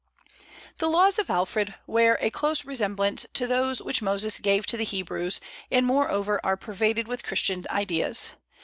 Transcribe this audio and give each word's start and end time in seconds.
The 0.79 0.89
laws 0.89 1.19
of 1.19 1.29
Alfred 1.29 1.75
wear 1.85 2.17
a 2.21 2.31
close 2.31 2.65
resemblance 2.65 3.27
to 3.35 3.45
those 3.45 3.83
which 3.83 4.01
Moses 4.01 4.39
gave 4.39 4.65
to 4.65 4.77
the 4.77 4.83
Hebrews, 4.83 5.39
and 5.69 5.85
moreover 5.85 6.41
are 6.43 6.57
pervaded 6.57 7.07
with 7.07 7.21
Christian 7.21 7.65
ideas. 7.69 8.31